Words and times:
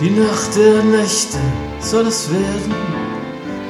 Die 0.00 0.10
Nacht 0.10 0.56
der 0.56 0.82
Nächte 0.82 1.38
soll 1.78 2.08
es 2.08 2.28
werden, 2.28 2.74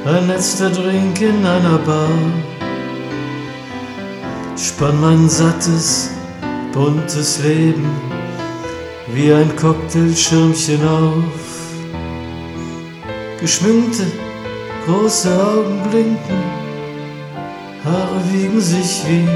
ein 0.05 0.27
letzter 0.27 0.71
Drink 0.71 1.21
in 1.21 1.45
einer 1.45 1.77
Bar. 1.77 2.09
Spann 4.57 4.99
mein 5.01 5.29
sattes, 5.29 6.09
buntes 6.73 7.43
Leben 7.43 7.87
wie 9.13 9.31
ein 9.31 9.55
Cocktailschirmchen 9.55 10.81
auf. 10.87 11.45
Geschminkte, 13.39 14.07
große 14.87 15.29
Augen 15.29 15.79
blinken, 15.91 16.43
Haare 17.83 18.19
wiegen 18.33 18.59
sich 18.59 19.03
wie 19.07 19.27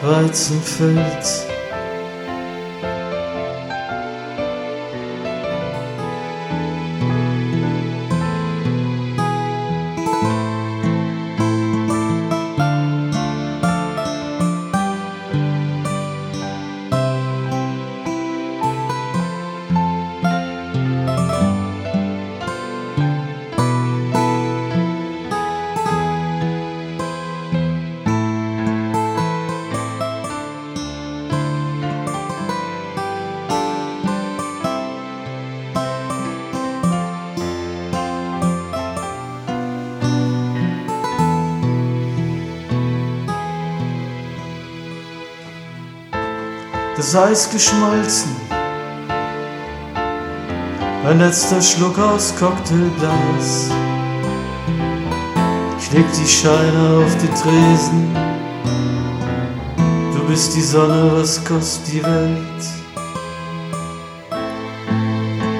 Weizenfeld. 0.00 1.51
Das 46.96 47.14
Eis 47.14 47.50
geschmolzen. 47.50 48.36
Ein 51.04 51.18
letzter 51.18 51.60
Schluck 51.60 51.98
aus 51.98 52.34
Cocktailglas. 52.38 53.70
Ich 55.78 55.92
leg 55.92 56.04
die 56.12 56.28
Scheine 56.28 57.04
auf 57.04 57.16
die 57.16 57.28
Tresen. 57.28 58.16
Du 60.14 60.26
bist 60.28 60.54
die 60.54 60.62
Sonne, 60.62 61.12
was 61.14 61.42
kostet 61.44 61.92
die 61.92 62.02
Welt? 62.02 62.64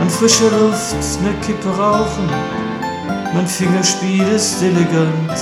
An 0.00 0.10
frischer 0.10 0.50
Luft 0.60 1.22
ne 1.22 1.32
Kippe 1.44 1.68
rauchen, 1.76 2.28
mein 3.34 3.46
Fingerspiel 3.46 4.26
ist 4.28 4.62
elegant. 4.62 5.38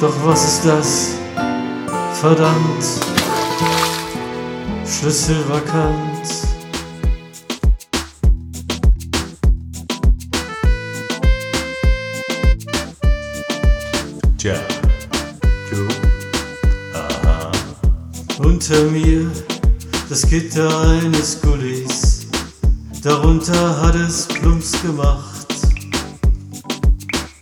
Doch 0.00 0.14
was 0.24 0.44
ist 0.44 0.66
das? 0.66 1.21
Verdammt, 2.22 2.84
Schlüssel 4.86 5.44
vakant. 5.48 6.28
Tja, 14.38 14.54
Du, 15.68 15.88
aha. 16.94 17.50
Unter 18.38 18.84
mir 18.84 19.28
das 20.08 20.22
Gitter 20.22 20.70
eines 20.90 21.42
Gullis, 21.42 22.28
darunter 23.02 23.82
hat 23.82 23.96
es 23.96 24.28
Plumps 24.28 24.80
gemacht. 24.80 25.48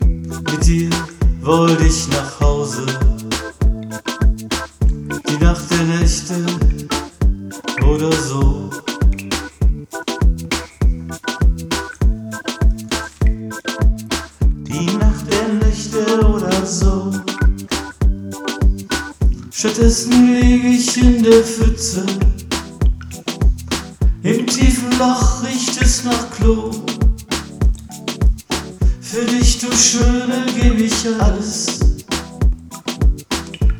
Mit 0.00 0.66
dir 0.66 0.88
wollte 1.42 1.84
ich 1.84 2.08
nach 2.08 2.40
Hause, 2.40 2.86
Stattdessen 19.60 20.40
lieg 20.40 20.64
ich 20.64 20.96
in 20.96 21.22
der 21.22 21.44
Pfütze. 21.44 22.06
Im 24.22 24.46
tiefen 24.46 24.90
Loch 24.98 25.42
riecht 25.44 25.82
es 25.82 26.02
nach 26.02 26.30
Klo. 26.30 26.70
Für 29.02 29.26
dich, 29.26 29.58
du 29.58 29.70
Schöne, 29.70 30.46
geb 30.58 30.78
ich 30.78 31.06
alles. 31.20 31.80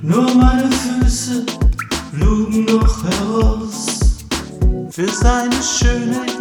Nur 0.03 0.35
meine 0.35 0.69
Füße 0.71 1.47
lugen 2.13 2.67
noch 2.67 3.03
heraus. 3.03 3.87
für 4.91 5.09
seine 5.09 5.63
Schöne 5.63 6.40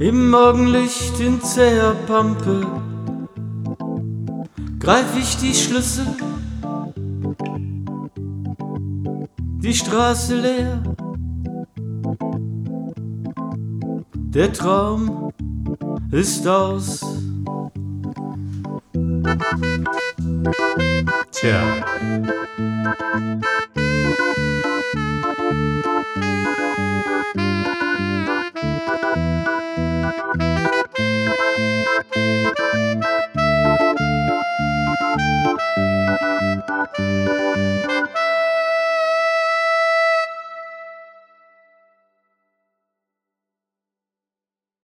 Im 0.00 0.30
Morgenlicht 0.30 1.20
in 1.20 1.40
zäher 1.40 1.94
Pampe 2.06 2.66
greif 4.80 5.16
ich 5.16 5.36
die 5.36 5.54
Schlüssel, 5.54 6.06
die 9.62 9.72
Straße 9.72 10.40
leer. 10.40 10.82
Der 14.34 14.52
Traum 14.52 15.32
ist 16.10 16.46
aus. 16.48 17.00
Tja, 21.30 21.62
Música 37.14 37.93